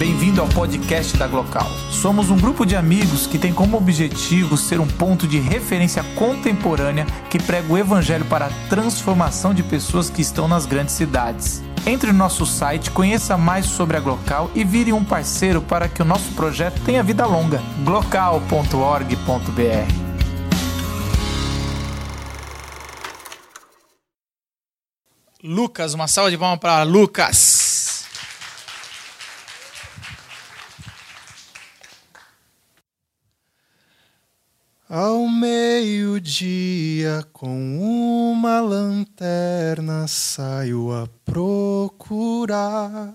Bem-vindo 0.00 0.40
ao 0.40 0.48
podcast 0.48 1.14
da 1.18 1.26
Glocal. 1.26 1.68
Somos 1.90 2.30
um 2.30 2.36
grupo 2.38 2.64
de 2.64 2.74
amigos 2.74 3.26
que 3.26 3.38
tem 3.38 3.52
como 3.52 3.76
objetivo 3.76 4.56
ser 4.56 4.80
um 4.80 4.86
ponto 4.86 5.28
de 5.28 5.38
referência 5.38 6.02
contemporânea 6.16 7.04
que 7.28 7.38
prega 7.38 7.70
o 7.70 7.76
evangelho 7.76 8.24
para 8.24 8.46
a 8.46 8.68
transformação 8.70 9.52
de 9.52 9.62
pessoas 9.62 10.08
que 10.08 10.22
estão 10.22 10.48
nas 10.48 10.64
grandes 10.64 10.94
cidades. 10.94 11.62
Entre 11.86 12.10
no 12.12 12.16
nosso 12.16 12.46
site, 12.46 12.90
conheça 12.90 13.36
mais 13.36 13.66
sobre 13.66 13.94
a 13.94 14.00
Glocal 14.00 14.50
e 14.54 14.64
vire 14.64 14.90
um 14.90 15.04
parceiro 15.04 15.60
para 15.60 15.86
que 15.86 16.00
o 16.00 16.04
nosso 16.06 16.32
projeto 16.32 16.80
tenha 16.80 17.02
vida 17.02 17.26
longa. 17.26 17.62
glocal.org.br 17.84 19.10
Lucas, 25.44 25.92
uma 25.92 26.08
salva 26.08 26.30
de 26.30 26.38
palmas 26.38 26.58
para 26.58 26.84
Lucas. 26.84 27.59
Ao 34.92 35.28
meio-dia, 35.28 37.24
com 37.32 37.78
uma 37.78 38.60
lanterna, 38.60 40.08
saio 40.08 40.92
a 40.92 41.06
procurar 41.24 43.14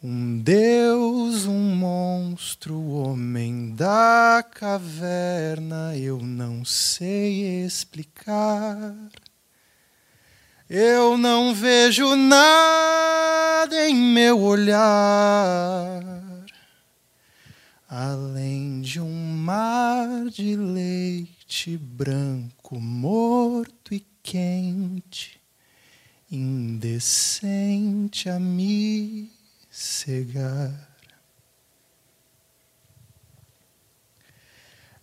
um 0.00 0.38
Deus, 0.38 1.44
um 1.46 1.74
monstro, 1.74 2.80
homem 2.88 3.74
da 3.74 4.44
caverna, 4.48 5.96
eu 5.96 6.20
não 6.20 6.64
sei 6.64 7.64
explicar. 7.64 8.94
Eu 10.70 11.18
não 11.18 11.52
vejo 11.52 12.14
nada 12.14 13.88
em 13.88 13.96
meu 13.96 14.40
olhar 14.40 16.18
além 17.88 18.82
de 18.82 19.00
um 19.00 19.37
mar 19.48 20.28
de 20.28 20.54
leite 20.56 21.78
branco, 21.78 22.78
morto 22.78 23.94
e 23.94 24.04
quente, 24.22 25.40
indecente 26.30 28.28
a 28.28 28.38
me 28.38 29.32
cegar. 29.70 30.70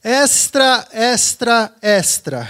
Extra, 0.04 0.88
extra, 0.92 1.76
extra. 1.82 2.48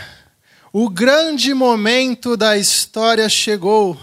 O 0.74 0.90
grande 0.90 1.54
momento 1.54 2.36
da 2.36 2.58
história 2.58 3.30
chegou 3.30 3.98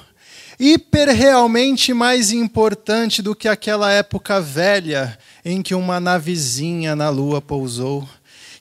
hiper 0.58 1.08
realmente 1.08 1.92
mais 1.92 2.32
importante 2.32 3.20
do 3.20 3.34
que 3.34 3.48
aquela 3.48 3.92
época 3.92 4.40
velha 4.40 5.18
em 5.44 5.62
que 5.62 5.74
uma 5.74 5.98
navezinha 5.98 6.94
na 6.94 7.08
lua 7.08 7.40
pousou. 7.40 8.08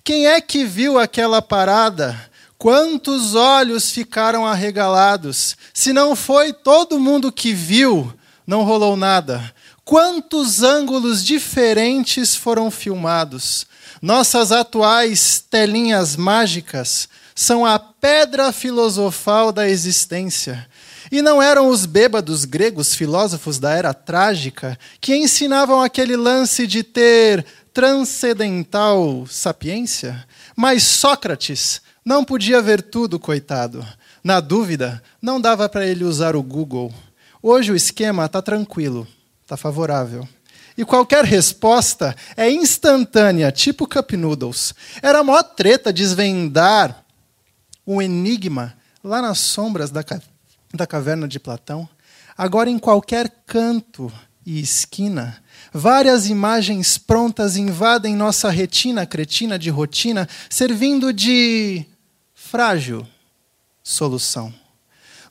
Quem 0.03 0.27
é 0.27 0.41
que 0.41 0.65
viu 0.65 0.97
aquela 0.97 1.41
parada? 1.41 2.29
Quantos 2.57 3.35
olhos 3.35 3.91
ficaram 3.91 4.45
arregalados? 4.45 5.55
Se 5.73 5.93
não 5.93 6.15
foi 6.15 6.53
todo 6.53 6.99
mundo 6.99 7.31
que 7.31 7.53
viu, 7.53 8.13
não 8.45 8.63
rolou 8.63 8.95
nada. 8.95 9.53
Quantos 9.83 10.61
ângulos 10.61 11.23
diferentes 11.23 12.35
foram 12.35 12.69
filmados? 12.69 13.65
Nossas 14.01 14.51
atuais 14.51 15.43
telinhas 15.49 16.15
mágicas 16.15 17.09
são 17.35 17.65
a 17.65 17.79
pedra 17.79 18.51
filosofal 18.51 19.51
da 19.51 19.67
existência. 19.67 20.67
E 21.11 21.21
não 21.21 21.41
eram 21.41 21.67
os 21.67 21.85
bêbados 21.85 22.45
gregos 22.45 22.95
filósofos 22.95 23.59
da 23.59 23.73
era 23.73 23.93
trágica 23.93 24.79
que 25.01 25.13
ensinavam 25.13 25.81
aquele 25.81 26.15
lance 26.15 26.65
de 26.65 26.83
ter 26.83 27.45
transcendental 27.73 29.27
sapiência? 29.27 30.25
Mas 30.55 30.83
Sócrates 30.83 31.81
não 32.05 32.23
podia 32.23 32.61
ver 32.61 32.81
tudo, 32.81 33.19
coitado. 33.19 33.85
Na 34.23 34.39
dúvida, 34.39 35.03
não 35.21 35.41
dava 35.41 35.67
para 35.67 35.85
ele 35.85 36.05
usar 36.05 36.33
o 36.33 36.41
Google. 36.41 36.93
Hoje 37.43 37.73
o 37.73 37.75
esquema 37.75 38.25
está 38.25 38.41
tranquilo, 38.41 39.05
está 39.41 39.57
favorável. 39.57 40.25
E 40.77 40.85
qualquer 40.85 41.25
resposta 41.25 42.15
é 42.37 42.49
instantânea, 42.49 43.51
tipo 43.51 43.85
Cup 43.85 44.13
Noodles. 44.13 44.73
Era 45.01 45.19
a 45.19 45.23
maior 45.23 45.43
treta 45.43 45.91
desvendar 45.91 47.03
o 47.85 48.01
enigma 48.01 48.73
lá 49.03 49.21
nas 49.21 49.39
sombras 49.39 49.91
da, 49.91 50.03
da 50.73 50.87
caverna 50.87 51.27
de 51.27 51.39
Platão, 51.39 51.87
agora 52.37 52.69
em 52.69 52.79
qualquer 52.79 53.29
canto 53.45 54.11
e 54.45 54.59
esquina, 54.59 55.41
várias 55.71 56.27
imagens 56.27 56.97
prontas 56.97 57.55
invadem 57.55 58.15
nossa 58.15 58.49
retina 58.49 59.05
cretina 59.05 59.57
de 59.59 59.69
rotina, 59.69 60.27
servindo 60.49 61.13
de 61.13 61.85
frágil 62.33 63.07
solução. 63.83 64.53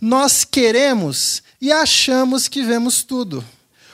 Nós 0.00 0.44
queremos 0.44 1.42
e 1.60 1.70
achamos 1.70 2.48
que 2.48 2.62
vemos 2.62 3.02
tudo. 3.02 3.44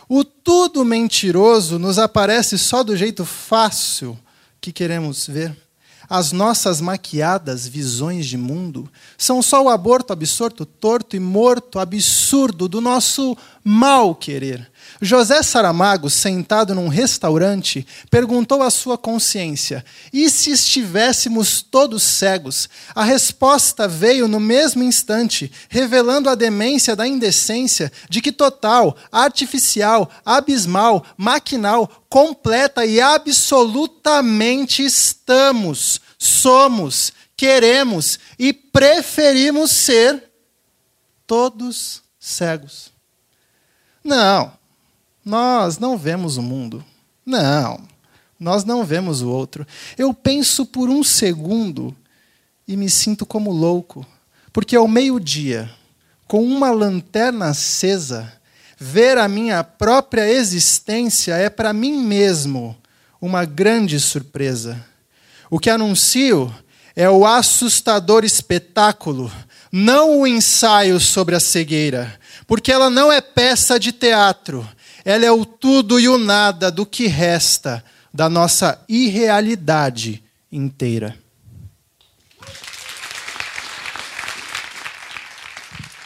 O 0.08 0.22
tudo 0.22 0.84
mentiroso 0.84 1.78
nos 1.78 1.98
aparece 1.98 2.56
só 2.56 2.84
do 2.84 2.96
jeito 2.96 3.24
fácil 3.24 4.16
que 4.60 4.72
queremos 4.72 5.26
ver. 5.26 5.56
As 6.08 6.32
nossas 6.32 6.80
maquiadas 6.80 7.66
visões 7.66 8.26
de 8.26 8.36
mundo 8.36 8.88
são 9.18 9.42
só 9.42 9.64
o 9.64 9.68
aborto 9.68 10.12
absorto, 10.12 10.64
torto 10.64 11.16
e 11.16 11.20
morto 11.20 11.78
absurdo 11.78 12.68
do 12.68 12.80
nosso 12.80 13.36
mal 13.64 14.14
querer. 14.14 14.70
José 15.00 15.42
Saramago, 15.42 16.08
sentado 16.08 16.74
num 16.74 16.88
restaurante, 16.88 17.86
perguntou 18.10 18.62
à 18.62 18.70
sua 18.70 18.96
consciência: 18.96 19.84
e 20.12 20.30
se 20.30 20.50
estivéssemos 20.50 21.62
todos 21.62 22.02
cegos? 22.02 22.68
A 22.94 23.04
resposta 23.04 23.86
veio 23.86 24.26
no 24.26 24.40
mesmo 24.40 24.82
instante, 24.82 25.52
revelando 25.68 26.30
a 26.30 26.34
demência 26.34 26.96
da 26.96 27.06
indecência 27.06 27.92
de 28.08 28.20
que 28.20 28.32
total, 28.32 28.96
artificial, 29.12 30.10
abismal, 30.24 31.04
maquinal, 31.16 32.04
completa 32.08 32.84
e 32.86 33.00
absolutamente 33.00 34.84
estamos, 34.84 36.00
somos, 36.18 37.12
queremos 37.36 38.18
e 38.38 38.52
preferimos 38.52 39.70
ser 39.70 40.30
todos 41.26 42.02
cegos. 42.18 42.90
Não, 44.02 44.52
nós 45.26 45.76
não 45.76 45.98
vemos 45.98 46.36
o 46.36 46.42
mundo. 46.42 46.84
Não, 47.24 47.80
nós 48.38 48.62
não 48.62 48.84
vemos 48.84 49.22
o 49.22 49.28
outro. 49.28 49.66
Eu 49.98 50.14
penso 50.14 50.64
por 50.64 50.88
um 50.88 51.02
segundo 51.02 51.94
e 52.66 52.76
me 52.76 52.88
sinto 52.88 53.26
como 53.26 53.50
louco, 53.50 54.06
porque 54.52 54.76
ao 54.76 54.86
meio-dia, 54.86 55.68
com 56.28 56.44
uma 56.44 56.70
lanterna 56.70 57.46
acesa, 57.46 58.32
ver 58.78 59.18
a 59.18 59.26
minha 59.26 59.64
própria 59.64 60.28
existência 60.30 61.34
é 61.34 61.50
para 61.50 61.72
mim 61.72 61.98
mesmo 62.04 62.76
uma 63.20 63.44
grande 63.44 63.98
surpresa. 63.98 64.80
O 65.50 65.58
que 65.58 65.70
anuncio 65.70 66.54
é 66.94 67.10
o 67.10 67.26
assustador 67.26 68.24
espetáculo, 68.24 69.32
não 69.72 70.20
o 70.20 70.26
ensaio 70.26 71.00
sobre 71.00 71.34
a 71.34 71.40
cegueira, 71.40 72.16
porque 72.46 72.70
ela 72.70 72.88
não 72.88 73.10
é 73.10 73.20
peça 73.20 73.78
de 73.78 73.90
teatro, 73.90 74.66
ela 75.06 75.24
é 75.24 75.30
o 75.30 75.44
tudo 75.44 76.00
e 76.00 76.08
o 76.08 76.18
nada 76.18 76.68
do 76.68 76.84
que 76.84 77.06
resta 77.06 77.84
da 78.12 78.28
nossa 78.28 78.84
irrealidade 78.88 80.20
inteira. 80.50 81.16